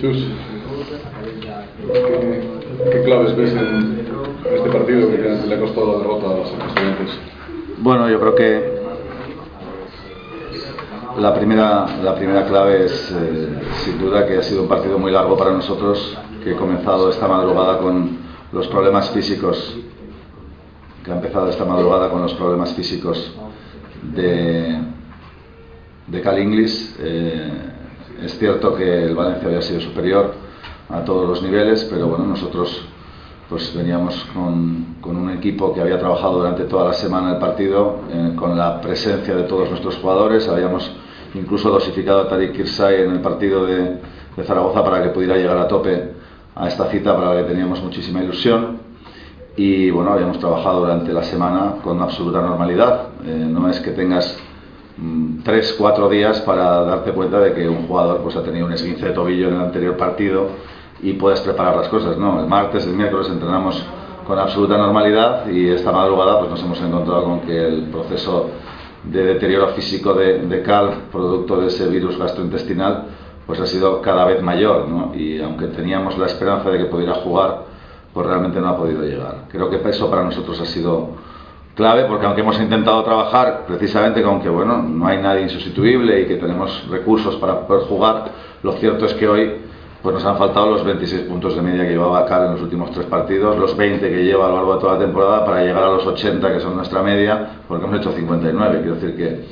[0.00, 0.16] Chus,
[2.92, 4.06] ¿qué, claves ves en,
[4.54, 7.18] este partido que le ha costado la derrota a los estudiantes?
[7.78, 8.78] Bueno, yo creo que
[11.18, 15.10] la primera, la primera clave es eh, sin duda que ha sido un partido muy
[15.10, 18.18] largo para nosotros, que he comenzado esta madrugada con
[18.52, 19.78] los problemas físicos,
[21.04, 23.34] que ha empezado esta madrugada con los problemas físicos
[24.14, 24.78] de,
[26.06, 26.96] de Cal Inglis.
[27.00, 27.77] Eh,
[28.22, 30.34] es cierto que el Valencia había sido superior
[30.88, 32.86] a todos los niveles, pero bueno, nosotros
[33.48, 38.00] pues veníamos con, con un equipo que había trabajado durante toda la semana el partido,
[38.12, 40.90] eh, con la presencia de todos nuestros jugadores, habíamos
[41.34, 43.98] incluso dosificado a Tariq Kirsay en el partido de,
[44.36, 46.12] de Zaragoza para que pudiera llegar a tope
[46.54, 48.88] a esta cita para la que teníamos muchísima ilusión
[49.58, 53.08] y bueno, habíamos trabajado durante la semana con absoluta normalidad.
[53.24, 54.38] Eh, no es que tengas
[55.44, 59.06] tres, cuatro días para darte cuenta de que un jugador pues, ha tenido un esguince
[59.06, 60.48] de tobillo en el anterior partido
[61.02, 62.16] y puedes preparar las cosas.
[62.16, 63.82] No, el martes, el miércoles entrenamos
[64.26, 68.50] con absoluta normalidad y esta madrugada pues, nos hemos encontrado con que el proceso
[69.04, 73.04] de deterioro físico de, de Cal, producto de ese virus gastrointestinal,
[73.46, 74.88] pues ha sido cada vez mayor.
[74.88, 75.14] ¿no?
[75.14, 77.62] Y aunque teníamos la esperanza de que pudiera jugar,
[78.12, 79.44] pues realmente no ha podido llegar.
[79.48, 81.10] Creo que eso para nosotros ha sido
[81.78, 86.26] clave porque aunque hemos intentado trabajar precisamente con que bueno, no hay nadie insustituible y
[86.26, 88.24] que tenemos recursos para poder jugar,
[88.64, 89.52] lo cierto es que hoy
[90.02, 92.90] pues nos han faltado los 26 puntos de media que llevaba Cal en los últimos
[92.90, 95.84] tres partidos, los 20 que lleva a lo largo de toda la temporada para llegar
[95.84, 99.44] a los 80 que son nuestra media, porque hemos hecho 59, quiero decir que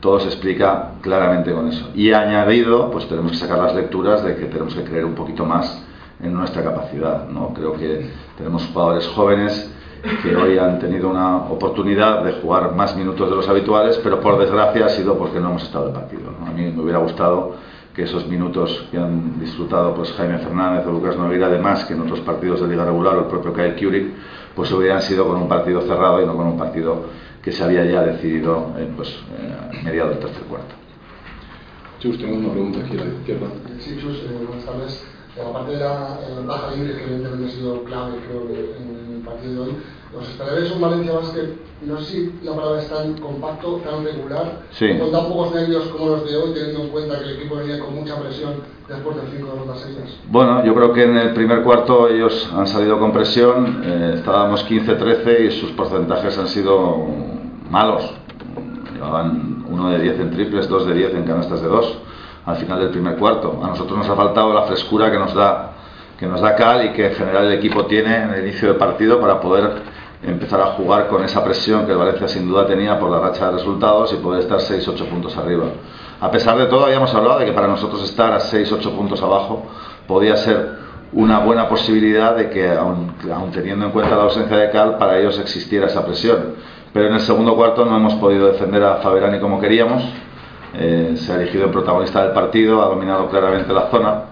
[0.00, 1.90] todo se explica claramente con eso.
[1.94, 5.44] Y añadido, pues tenemos que sacar las lecturas de que tenemos que creer un poquito
[5.44, 5.84] más
[6.22, 7.52] en nuestra capacidad, ¿no?
[7.52, 9.70] Creo que tenemos jugadores jóvenes
[10.22, 14.38] que hoy han tenido una oportunidad de jugar más minutos de los habituales, pero por
[14.38, 16.30] desgracia ha sido porque no hemos estado en partido.
[16.46, 17.56] A mí me hubiera gustado
[17.94, 22.02] que esos minutos que han disfrutado pues Jaime Fernández o Lucas Nogueira, además que en
[22.02, 24.10] otros partidos de liga regular o el propio Kyle Curie,
[24.54, 27.04] pues hubieran sido con un partido cerrado y no con un partido
[27.42, 30.74] que se había ya decidido en pues, eh, mediado del tercer cuarto.
[32.00, 33.46] Chus, tengo una pregunta aquí a la izquierda.
[33.78, 35.06] Sí, Chus, eh, buenas tardes.
[35.40, 39.70] Aparte de la baja libre, que evidentemente ha sido clave, creo, en el partido de
[39.70, 39.76] hoy,
[40.14, 41.48] los esperáis un Valencia Basket,
[41.82, 44.96] no sé si la palabra es tan compacto, tan regular, sí.
[44.96, 47.80] con tan pocos nervios como los de hoy, teniendo en cuenta que el equipo venía
[47.80, 48.52] con mucha presión
[48.88, 50.16] después de cinco derrotas seguidas.
[50.28, 54.64] Bueno, yo creo que en el primer cuarto ellos han salido con presión, eh, estábamos
[54.68, 57.06] 15-13 y sus porcentajes han sido
[57.70, 58.08] malos.
[58.92, 61.98] Llevaban uno de 10 en triples, dos de 10 en canastas de dos
[62.46, 63.60] al final del primer cuarto.
[63.62, 65.70] A nosotros nos ha faltado la frescura que nos da
[66.18, 68.76] que nos da Cal y que en general el equipo tiene en el inicio del
[68.76, 69.82] partido para poder
[70.22, 73.52] empezar a jugar con esa presión que Valencia sin duda tenía por la racha de
[73.52, 75.64] resultados y poder estar 6-8 puntos arriba.
[76.20, 79.66] A pesar de todo, habíamos hablado de que para nosotros estar a 6-8 puntos abajo
[80.06, 84.70] podía ser una buena posibilidad de que, aun, aun, teniendo en cuenta la ausencia de
[84.70, 86.54] Cal, para ellos existiera esa presión.
[86.92, 90.02] Pero en el segundo cuarto no hemos podido defender a Faberani como queríamos
[90.76, 94.24] eh, se ha elegido el protagonista del partido, ha dominado claramente la zona.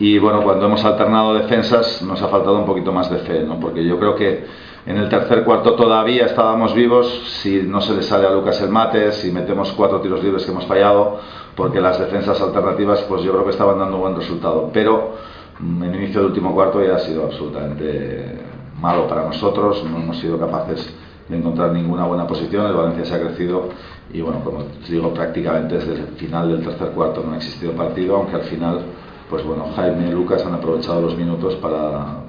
[0.00, 3.58] Y bueno, cuando hemos alternado defensas nos ha faltado un poquito más de fe, ¿no?
[3.58, 4.46] porque yo creo que
[4.86, 7.06] en el tercer cuarto todavía estábamos vivos,
[7.42, 10.50] si no se le sale a Lucas el mate, si metemos cuatro tiros libres que
[10.50, 11.20] hemos fallado,
[11.54, 14.70] porque las defensas alternativas pues yo creo que estaban dando buen resultado.
[14.72, 15.16] Pero
[15.58, 18.38] mm, en el inicio del último cuarto ya ha sido absolutamente
[18.80, 20.94] malo para nosotros, no hemos sido capaces
[21.28, 23.68] de encontrar ninguna buena posición, el Valencia se ha crecido
[24.12, 28.16] y bueno, como digo, prácticamente desde el final del tercer cuarto no ha existido partido,
[28.16, 28.82] aunque al final,
[29.28, 32.22] pues bueno, Jaime y Lucas han aprovechado los minutos para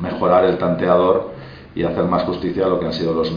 [0.00, 1.32] mejorar el tanteador
[1.74, 3.32] y hacer más justicia a lo que han sido los,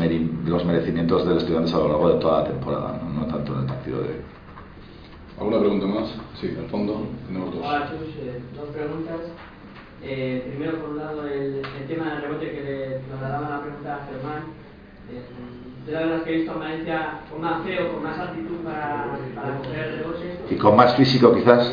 [0.45, 3.59] los merecimientos del estudiante a lo largo de toda la temporada, no, no tanto en
[3.59, 4.41] el partido de
[5.41, 6.07] ¿Alguna pregunta más?
[6.39, 7.65] Sí, al fondo tenemos dos.
[7.65, 9.21] Hola, Chus, eh, dos preguntas.
[10.03, 13.95] Eh, primero, por un lado, el, el, tema del rebote que le trasladaba la pregunta
[13.95, 14.43] a Germán.
[15.09, 15.23] Eh,
[15.91, 19.17] de la verdad que he visto a Valencia con más feo, con más actitud para,
[19.35, 20.39] para coger rebotes.
[20.49, 21.71] Y con más físico quizás.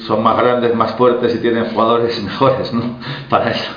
[0.00, 2.98] Son más grandes, más fuertes y tienen jugadores mejores, ¿no?
[3.30, 3.70] Para eso.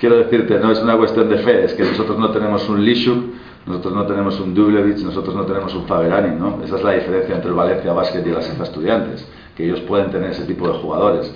[0.00, 3.24] Quiero decirte, no es una cuestión de fe, es que nosotros no tenemos un Lishuk,
[3.66, 6.62] nosotros no tenemos un Dublevich, nosotros no tenemos un Faberani, ¿no?
[6.64, 10.30] Esa es la diferencia entre el Valencia Basket y las Estudiantes, que ellos pueden tener
[10.30, 11.34] ese tipo de jugadores.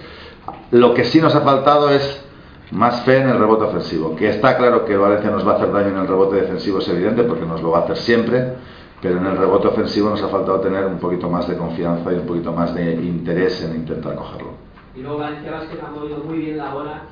[0.70, 2.24] Lo que sí nos ha faltado es
[2.70, 5.72] más fe en el rebote ofensivo, que está claro que Valencia nos va a hacer
[5.72, 8.54] daño en el rebote defensivo, es evidente, porque nos lo va a hacer siempre,
[9.02, 12.16] pero en el rebote ofensivo nos ha faltado tener un poquito más de confianza y
[12.16, 14.52] un poquito más de interés en intentar cogerlo.
[14.94, 17.02] Y luego Valencia Vázquez ha movido muy bien la bola,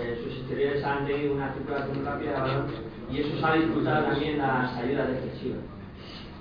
[0.00, 2.66] eh, sus exteriores han tenido una circulación rápida de balón
[3.10, 5.58] y eso se ha disputado también las ayudas defensivas.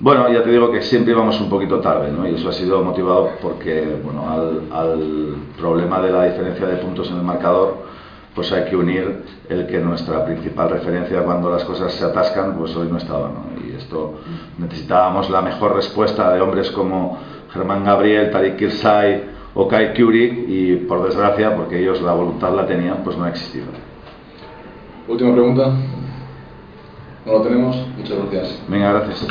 [0.01, 2.25] Bueno, ya te digo que siempre íbamos un poquito tarde, ¿no?
[2.25, 7.09] Y eso ha sido motivado porque, bueno, al, al problema de la diferencia de puntos
[7.11, 7.89] en el marcador,
[8.39, 12.73] pues hay que unir el que nuestra principal referencia cuando las cosas se atascan, pues
[12.73, 13.67] hoy no estaba, ¿no?
[13.67, 14.21] Y esto
[14.57, 17.17] necesitábamos la mejor respuesta de hombres como
[17.51, 19.23] Germán Gabriel, Tariq Kirsay
[19.55, 23.29] o Kai Curie y por desgracia, porque ellos la voluntad la tenían, pues no ha
[23.29, 23.65] existido.
[25.09, 25.73] Última pregunta.
[27.25, 27.75] No lo tenemos.
[27.97, 28.63] Muchas gracias.
[28.69, 29.27] Venga, gracias.